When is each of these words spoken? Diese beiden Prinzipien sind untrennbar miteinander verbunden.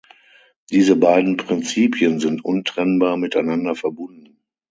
Diese 0.71 0.95
beiden 0.95 1.37
Prinzipien 1.37 2.19
sind 2.19 2.43
untrennbar 2.43 3.17
miteinander 3.17 3.75
verbunden. 3.75 4.39